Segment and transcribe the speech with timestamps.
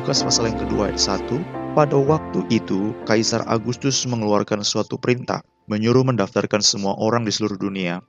[0.00, 0.96] Lukas pasal yang kedua ayat
[1.28, 7.60] 1, pada waktu itu Kaisar Agustus mengeluarkan suatu perintah, menyuruh mendaftarkan semua orang di seluruh
[7.60, 8.00] dunia.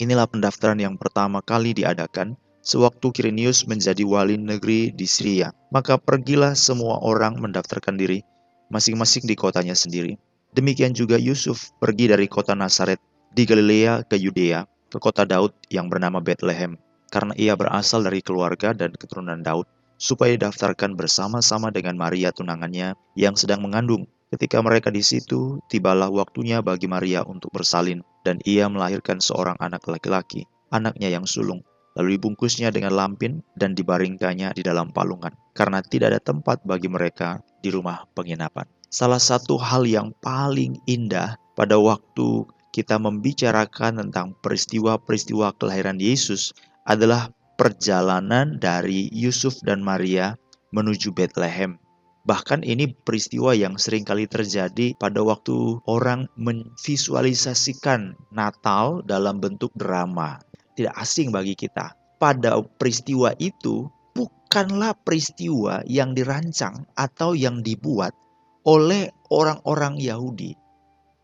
[0.00, 2.32] Inilah pendaftaran yang pertama kali diadakan
[2.64, 5.52] sewaktu Kirenius menjadi wali negeri di Syria.
[5.68, 8.24] Maka pergilah semua orang mendaftarkan diri,
[8.72, 10.16] masing-masing di kotanya sendiri.
[10.56, 13.04] Demikian juga Yusuf pergi dari kota Nazaret
[13.36, 16.80] di Galilea ke Yudea, ke kota Daud yang bernama Bethlehem,
[17.12, 23.34] karena ia berasal dari keluarga dan keturunan Daud supaya didaftarkan bersama-sama dengan Maria tunangannya yang
[23.38, 24.10] sedang mengandung.
[24.34, 29.86] Ketika mereka di situ, tibalah waktunya bagi Maria untuk bersalin, dan ia melahirkan seorang anak
[29.86, 31.62] laki-laki, anaknya yang sulung.
[31.94, 37.38] Lalu dibungkusnya dengan lampin dan dibaringkannya di dalam palungan, karena tidak ada tempat bagi mereka
[37.62, 38.66] di rumah penginapan.
[38.90, 42.42] Salah satu hal yang paling indah pada waktu
[42.74, 46.50] kita membicarakan tentang peristiwa-peristiwa kelahiran Yesus
[46.82, 50.34] adalah perjalanan dari Yusuf dan Maria
[50.74, 51.78] menuju Bethlehem.
[52.24, 60.40] Bahkan ini peristiwa yang sering kali terjadi pada waktu orang memvisualisasikan Natal dalam bentuk drama.
[60.72, 61.92] Tidak asing bagi kita.
[62.16, 68.16] Pada peristiwa itu bukanlah peristiwa yang dirancang atau yang dibuat
[68.64, 70.56] oleh orang-orang Yahudi.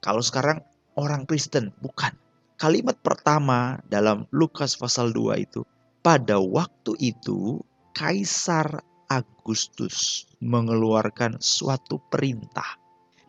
[0.05, 0.61] Kalau sekarang
[1.01, 2.13] orang Kristen, bukan.
[2.61, 5.65] Kalimat pertama dalam Lukas pasal 2 itu
[6.01, 7.61] pada waktu itu,
[7.93, 8.81] Kaisar
[9.13, 12.81] Agustus mengeluarkan suatu perintah.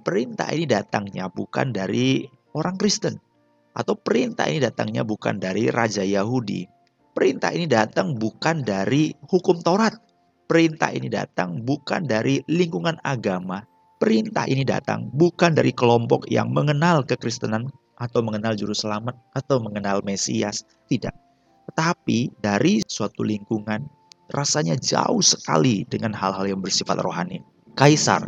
[0.02, 2.24] Perintah ini datangnya bukan dari
[2.56, 3.20] orang Kristen,
[3.76, 6.66] atau perintah ini datangnya bukan dari raja Yahudi.
[7.12, 10.00] Perintah ini datang bukan dari hukum Taurat.
[10.48, 13.64] Perintah ini datang bukan dari lingkungan agama.
[14.00, 17.70] Perintah ini datang bukan dari kelompok yang mengenal kekristenan
[18.00, 20.66] atau mengenal juru selamat atau mengenal Mesias.
[20.90, 21.31] Tidak
[21.70, 23.86] tetapi dari suatu lingkungan
[24.32, 27.44] rasanya jauh sekali dengan hal-hal yang bersifat rohani.
[27.76, 28.28] Kaisar,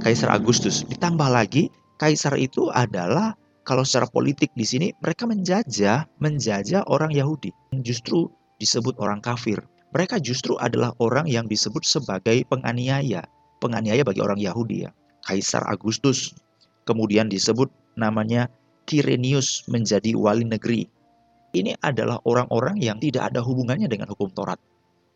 [0.00, 0.84] Kaisar Agustus.
[0.88, 1.68] Ditambah lagi,
[1.98, 3.34] Kaisar itu adalah
[3.68, 7.52] kalau secara politik di sini mereka menjajah, menjajah orang Yahudi.
[7.84, 9.60] Justru disebut orang kafir.
[9.92, 13.24] Mereka justru adalah orang yang disebut sebagai penganiaya.
[13.60, 14.90] Penganiaya bagi orang Yahudi ya.
[15.24, 16.32] Kaisar Agustus.
[16.88, 17.68] Kemudian disebut
[18.00, 18.48] namanya
[18.88, 20.88] Kirenius menjadi wali negeri
[21.56, 24.60] ini adalah orang-orang yang tidak ada hubungannya dengan hukum Taurat.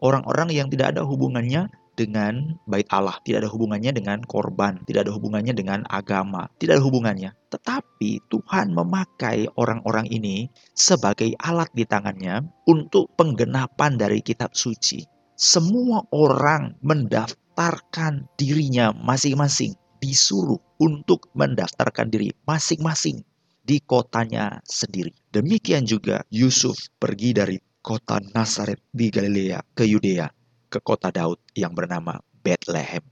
[0.03, 5.13] Orang-orang yang tidak ada hubungannya dengan bait Allah, tidak ada hubungannya dengan korban, tidak ada
[5.15, 7.31] hubungannya dengan agama, tidak ada hubungannya.
[7.53, 15.07] Tetapi Tuhan memakai orang-orang ini sebagai alat di tangannya untuk penggenapan dari kitab suci.
[15.39, 23.23] Semua orang mendaftarkan dirinya masing-masing, disuruh untuk mendaftarkan diri masing-masing
[23.63, 25.15] di kotanya sendiri.
[25.31, 30.27] Demikian juga Yusuf pergi dari kota Nazaret di Galilea ke Yudea,
[30.71, 33.03] ke kota Daud yang bernama Bethlehem.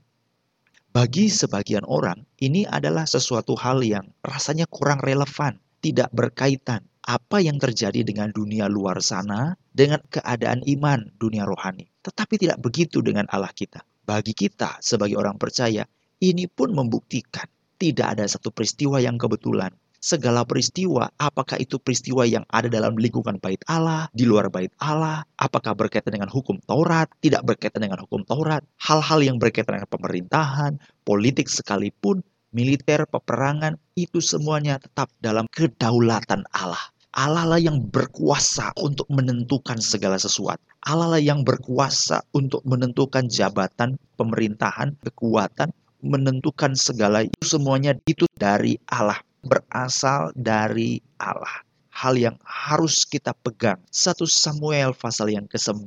[0.91, 7.57] Bagi sebagian orang, ini adalah sesuatu hal yang rasanya kurang relevan, tidak berkaitan apa yang
[7.57, 11.87] terjadi dengan dunia luar sana dengan keadaan iman dunia rohani.
[12.03, 13.81] Tetapi tidak begitu dengan Allah kita.
[14.03, 15.87] Bagi kita sebagai orang percaya,
[16.19, 17.47] ini pun membuktikan
[17.81, 23.37] tidak ada satu peristiwa yang kebetulan, segala peristiwa, apakah itu peristiwa yang ada dalam lingkungan
[23.37, 28.25] bait Allah, di luar bait Allah, apakah berkaitan dengan hukum Taurat, tidak berkaitan dengan hukum
[28.25, 36.43] Taurat, hal-hal yang berkaitan dengan pemerintahan, politik sekalipun, militer, peperangan, itu semuanya tetap dalam kedaulatan
[36.51, 36.81] Allah.
[37.11, 40.63] Allah lah yang berkuasa untuk menentukan segala sesuatu.
[40.87, 48.79] Allah lah yang berkuasa untuk menentukan jabatan, pemerintahan, kekuatan, menentukan segala itu semuanya itu dari
[48.89, 51.65] Allah berasal dari Allah.
[51.91, 53.77] Hal yang harus kita pegang.
[53.91, 55.85] 1 Samuel pasal yang ke-9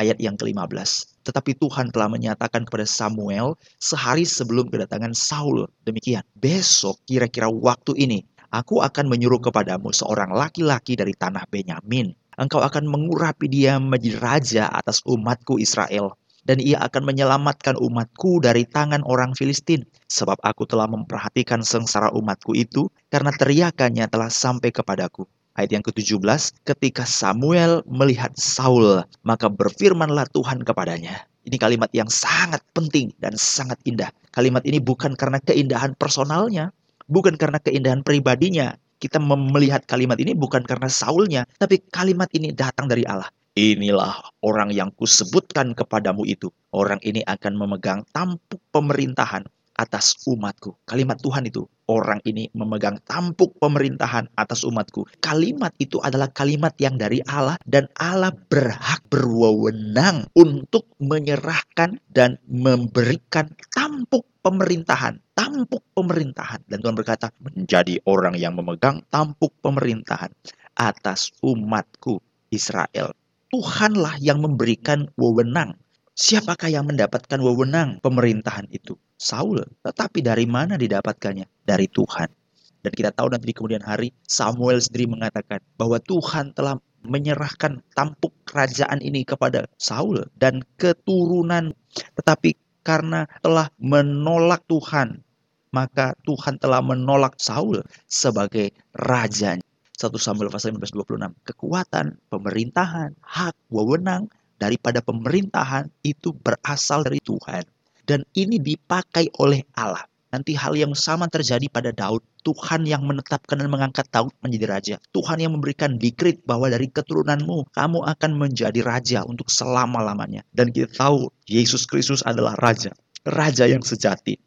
[0.00, 1.22] ayat yang ke-15.
[1.26, 5.66] Tetapi Tuhan telah menyatakan kepada Samuel sehari sebelum kedatangan Saul.
[5.84, 8.24] Demikian, besok kira-kira waktu ini
[8.54, 12.14] aku akan menyuruh kepadamu seorang laki-laki dari tanah Benyamin.
[12.36, 16.12] Engkau akan mengurapi dia menjadi raja atas umatku Israel
[16.46, 19.82] dan ia akan menyelamatkan umatku dari tangan orang Filistin.
[20.06, 25.26] Sebab aku telah memperhatikan sengsara umatku itu, karena teriakannya telah sampai kepadaku.
[25.56, 31.24] Ayat yang ke-17, ketika Samuel melihat Saul, maka berfirmanlah Tuhan kepadanya.
[31.48, 34.12] Ini kalimat yang sangat penting dan sangat indah.
[34.36, 36.76] Kalimat ini bukan karena keindahan personalnya,
[37.08, 38.76] bukan karena keindahan pribadinya.
[39.00, 43.28] Kita melihat kalimat ini bukan karena Saulnya, tapi kalimat ini datang dari Allah.
[43.56, 46.52] Inilah orang yang kusebutkan kepadamu itu.
[46.76, 49.48] Orang ini akan memegang tampuk pemerintahan
[49.80, 50.76] atas umatku.
[50.84, 55.08] Kalimat Tuhan itu, orang ini memegang tampuk pemerintahan atas umatku.
[55.24, 63.48] Kalimat itu adalah kalimat yang dari Allah dan Allah berhak berwenang untuk menyerahkan dan memberikan
[63.72, 66.60] tampuk pemerintahan, tampuk pemerintahan.
[66.68, 70.28] Dan Tuhan berkata, menjadi orang yang memegang tampuk pemerintahan
[70.76, 72.20] atas umatku
[72.52, 73.16] Israel.
[73.52, 75.78] Tuhanlah yang memberikan wewenang
[76.16, 78.96] Siapakah yang mendapatkan wewenang pemerintahan itu?
[79.20, 79.60] Saul.
[79.84, 81.44] Tetapi dari mana didapatkannya?
[81.68, 82.32] Dari Tuhan.
[82.80, 88.32] Dan kita tahu nanti di kemudian hari Samuel sendiri mengatakan bahwa Tuhan telah menyerahkan tampuk
[88.48, 91.76] kerajaan ini kepada Saul dan keturunan.
[92.16, 95.20] Tetapi karena telah menolak Tuhan,
[95.68, 99.60] maka Tuhan telah menolak Saul sebagai raja.
[99.96, 101.32] 1 Samuel pasal 15 26.
[101.48, 104.28] Kekuatan, pemerintahan, hak, wewenang
[104.60, 107.64] daripada pemerintahan itu berasal dari Tuhan.
[108.04, 110.04] Dan ini dipakai oleh Allah.
[110.36, 112.20] Nanti hal yang sama terjadi pada Daud.
[112.44, 114.96] Tuhan yang menetapkan dan mengangkat Daud menjadi raja.
[115.16, 120.44] Tuhan yang memberikan dikrit bahwa dari keturunanmu kamu akan menjadi raja untuk selama-lamanya.
[120.52, 122.92] Dan kita tahu Yesus Kristus adalah raja.
[123.26, 124.38] Raja yang sejati.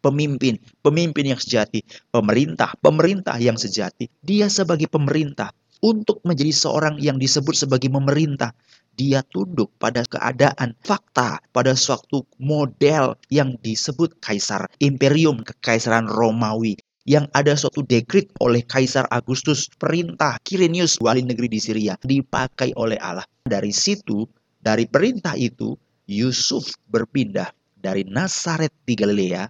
[0.00, 1.84] Pemimpin, pemimpin yang sejati.
[2.08, 4.08] Pemerintah, pemerintah yang sejati.
[4.24, 8.52] Dia sebagai pemerintah untuk menjadi seorang yang disebut sebagai pemerintah
[9.00, 16.76] dia tunduk pada keadaan fakta pada suatu model yang disebut kaisar imperium kekaisaran Romawi
[17.08, 23.00] yang ada suatu dekrit oleh Kaisar Agustus perintah Quirinius wali negeri di Syria dipakai oleh
[23.00, 23.24] Allah.
[23.42, 24.28] Dari situ,
[24.60, 25.72] dari perintah itu,
[26.06, 29.48] Yusuf berpindah dari Nazaret di Galilea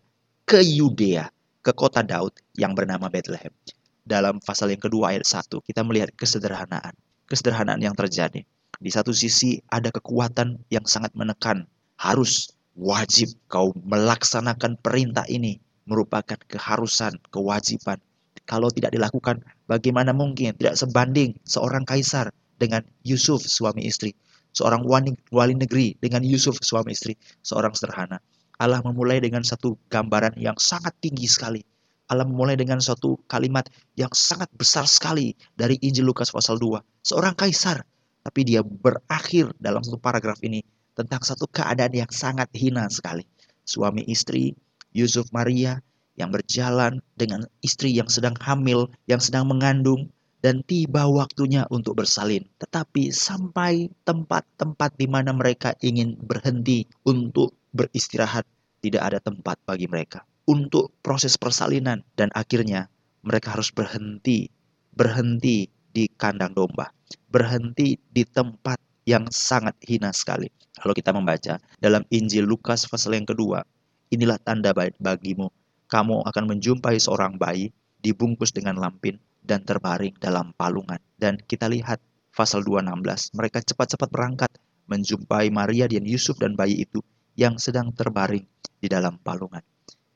[0.50, 1.30] ke Yudea,
[1.62, 3.54] ke kota Daud yang bernama Bethlehem.
[4.02, 6.90] Dalam pasal yang kedua ayat 1, kita melihat kesederhanaan.
[7.30, 8.42] Kesederhanaan yang terjadi.
[8.82, 11.70] Di satu sisi ada kekuatan yang sangat menekan.
[12.02, 15.62] Harus, wajib kau melaksanakan perintah ini.
[15.86, 18.02] Merupakan keharusan, kewajiban.
[18.42, 24.18] Kalau tidak dilakukan, bagaimana mungkin tidak sebanding seorang kaisar dengan Yusuf suami istri.
[24.50, 27.14] Seorang wali, wali negeri dengan Yusuf suami istri.
[27.46, 28.18] Seorang sederhana.
[28.60, 31.64] Allah memulai dengan satu gambaran yang sangat tinggi sekali.
[32.12, 33.64] Allah memulai dengan suatu kalimat
[33.96, 36.76] yang sangat besar sekali dari Injil Lukas pasal 2.
[37.00, 37.80] Seorang kaisar
[38.20, 40.60] tapi dia berakhir dalam satu paragraf ini
[40.92, 43.24] tentang satu keadaan yang sangat hina sekali.
[43.64, 44.52] Suami istri,
[44.92, 45.80] Yusuf Maria,
[46.20, 50.12] yang berjalan dengan istri yang sedang hamil, yang sedang mengandung,
[50.44, 52.44] dan tiba waktunya untuk bersalin.
[52.60, 58.46] Tetapi sampai tempat-tempat di mana mereka ingin berhenti untuk beristirahat,
[58.80, 62.90] tidak ada tempat bagi mereka untuk proses persalinan dan akhirnya
[63.22, 64.50] mereka harus berhenti
[64.90, 66.90] berhenti di kandang domba,
[67.30, 70.50] berhenti di tempat yang sangat hina sekali.
[70.76, 73.62] Kalau kita membaca dalam Injil Lukas pasal yang kedua,
[74.10, 75.50] inilah tanda bagimu,
[75.90, 81.00] kamu akan menjumpai seorang bayi dibungkus dengan lampin dan terbaring dalam palungan.
[81.18, 81.98] Dan kita lihat
[82.34, 84.50] pasal 216, mereka cepat-cepat berangkat
[84.90, 87.02] menjumpai Maria dan Yusuf dan bayi itu
[87.38, 88.46] yang sedang terbaring
[88.80, 89.62] di dalam palungan.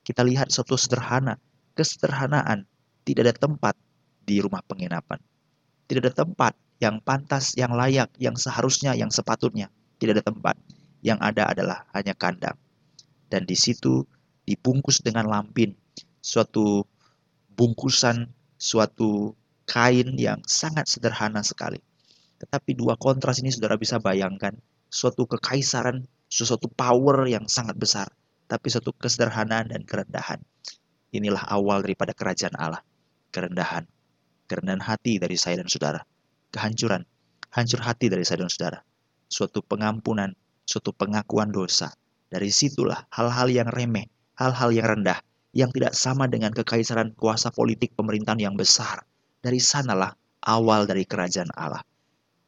[0.05, 1.41] Kita lihat satu sederhana,
[1.73, 2.69] kesederhanaan,
[3.05, 3.75] tidak ada tempat
[4.25, 5.21] di rumah penginapan.
[5.85, 9.69] Tidak ada tempat yang pantas, yang layak, yang seharusnya, yang sepatutnya.
[10.01, 10.57] Tidak ada tempat.
[11.05, 12.57] Yang ada adalah hanya kandang.
[13.29, 14.05] Dan di situ
[14.49, 15.77] dibungkus dengan lampin.
[16.25, 16.85] Suatu
[17.53, 19.37] bungkusan, suatu
[19.69, 21.81] kain yang sangat sederhana sekali.
[22.41, 24.56] Tetapi dua kontras ini saudara bisa bayangkan.
[24.89, 26.05] Suatu kekaisaran,
[26.43, 28.10] suatu power yang sangat besar.
[28.50, 30.43] Tapi suatu kesederhanaan dan kerendahan.
[31.14, 32.82] Inilah awal daripada kerajaan Allah.
[33.31, 33.86] Kerendahan,
[34.50, 36.03] kerendahan hati dari saya dan saudara,
[36.50, 37.06] kehancuran,
[37.55, 38.79] hancur hati dari saya dan saudara,
[39.31, 40.34] suatu pengampunan,
[40.67, 41.94] suatu pengakuan dosa.
[42.31, 45.22] Dari situlah hal-hal yang remeh, hal-hal yang rendah,
[45.55, 49.06] yang tidak sama dengan kekaisaran kuasa politik pemerintahan yang besar.
[49.38, 51.82] Dari sanalah awal dari kerajaan Allah.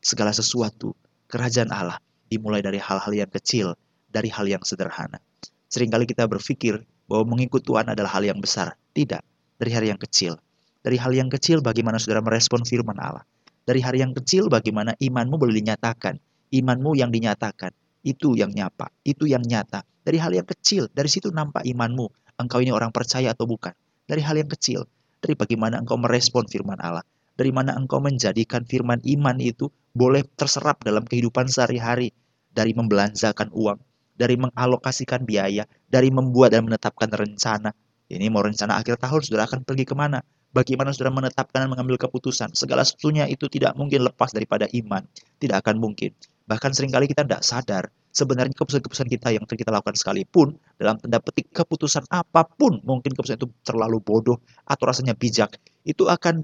[0.02, 0.94] Segala sesuatu,
[1.30, 1.98] kerajaan Allah
[2.28, 3.74] dimulai dari hal-hal yang kecil,
[4.10, 5.18] dari hal yang sederhana.
[5.66, 8.74] Seringkali kita berpikir bahwa mengikut Tuhan adalah hal yang besar.
[8.94, 9.22] Tidak,
[9.58, 10.38] dari hal yang kecil.
[10.86, 13.26] Dari hal yang kecil bagaimana saudara merespon firman Allah.
[13.66, 16.22] Dari hal yang kecil bagaimana imanmu boleh dinyatakan.
[16.54, 17.74] Imanmu yang dinyatakan.
[18.06, 18.94] Itu yang nyapa.
[19.02, 19.82] Itu yang nyata.
[20.06, 20.86] Dari hal yang kecil.
[20.94, 22.06] Dari situ nampak imanmu.
[22.38, 23.74] Engkau ini orang percaya atau bukan.
[24.06, 24.86] Dari hal yang kecil.
[25.18, 27.02] Dari bagaimana engkau merespon firman Allah.
[27.36, 32.16] Dari mana engkau menjadikan firman iman itu boleh terserap dalam kehidupan sehari-hari.
[32.56, 33.78] Dari membelanjakan uang.
[34.16, 35.68] Dari mengalokasikan biaya.
[35.86, 37.76] Dari membuat dan menetapkan rencana.
[38.08, 40.24] Ini mau rencana akhir tahun, saudara akan pergi ke mana?
[40.56, 42.56] Bagaimana saudara menetapkan dan mengambil keputusan?
[42.56, 45.04] Segala sesuatunya itu tidak mungkin lepas daripada iman.
[45.36, 46.16] Tidak akan mungkin.
[46.46, 51.20] Bahkan sering kali kita tidak sadar sebenarnya keputusan-keputusan kita yang kita lakukan sekalipun dalam tanda
[51.20, 56.40] petik keputusan apa pun mungkin keputusan itu terlalu bodoh atau rasanya bijak itu akan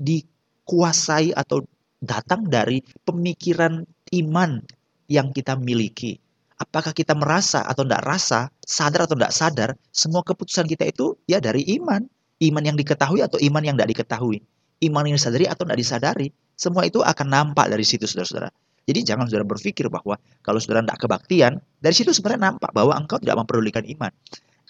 [0.63, 1.67] dikuasai atau
[1.99, 3.83] datang dari pemikiran
[4.15, 4.63] iman
[5.11, 6.23] yang kita miliki.
[6.63, 11.43] Apakah kita merasa atau tidak rasa, sadar atau tidak sadar, semua keputusan kita itu ya
[11.43, 12.07] dari iman.
[12.39, 14.39] Iman yang diketahui atau iman yang tidak diketahui.
[14.83, 16.29] Iman yang disadari atau tidak disadari.
[16.55, 18.51] Semua itu akan nampak dari situ saudara-saudara.
[18.87, 23.19] Jadi jangan saudara berpikir bahwa kalau saudara tidak kebaktian, dari situ sebenarnya nampak bahwa engkau
[23.19, 24.11] tidak memperdulikan iman.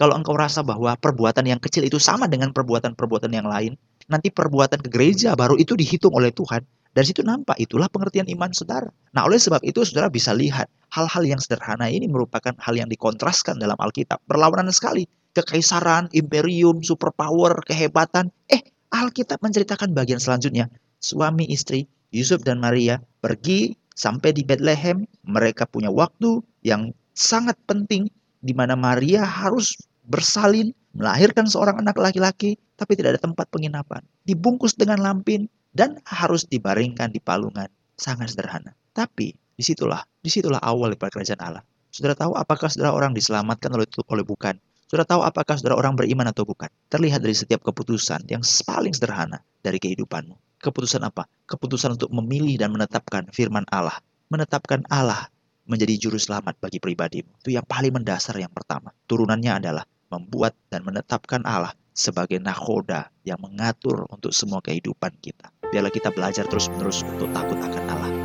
[0.03, 3.79] Kalau engkau rasa bahwa perbuatan yang kecil itu sama dengan perbuatan-perbuatan yang lain,
[4.11, 6.67] nanti perbuatan ke gereja baru itu dihitung oleh Tuhan.
[6.91, 8.91] Dari situ nampak itulah pengertian iman saudara.
[9.15, 13.63] Nah oleh sebab itu saudara bisa lihat hal-hal yang sederhana ini merupakan hal yang dikontraskan
[13.63, 14.19] dalam Alkitab.
[14.27, 15.07] Berlawanan sekali.
[15.39, 18.35] Kekaisaran, imperium, superpower, kehebatan.
[18.51, 18.59] Eh
[18.91, 20.67] Alkitab menceritakan bagian selanjutnya.
[20.99, 25.07] Suami istri, Yusuf dan Maria pergi sampai di Bethlehem.
[25.31, 28.11] Mereka punya waktu yang sangat penting
[28.43, 34.03] di mana Maria harus bersalin, melahirkan seorang anak laki-laki, tapi tidak ada tempat penginapan.
[34.27, 37.69] Dibungkus dengan lampin, dan harus dibaringkan di palungan.
[37.97, 38.77] Sangat sederhana.
[38.93, 41.65] Tapi di situlah, di situlah awal dari kerajaan Allah.
[41.93, 44.57] Saudara tahu apakah saudara orang diselamatkan oleh, oleh bukan?
[44.89, 46.69] Saudara tahu apakah saudara orang beriman atau bukan?
[46.89, 50.61] Terlihat dari setiap keputusan yang paling sederhana dari kehidupanmu.
[50.61, 51.29] Keputusan apa?
[51.49, 53.97] Keputusan untuk memilih dan menetapkan firman Allah.
[54.33, 55.29] Menetapkan Allah
[55.69, 57.29] menjadi juru selamat bagi pribadimu.
[57.45, 58.93] Itu yang paling mendasar yang pertama.
[59.09, 65.49] Turunannya adalah membuat dan menetapkan Allah sebagai nakoda yang mengatur untuk semua kehidupan kita.
[65.73, 68.22] Biarlah kita belajar terus-menerus untuk takut akan Allah.